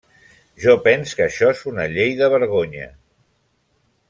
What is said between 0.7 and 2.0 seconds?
pens que això és una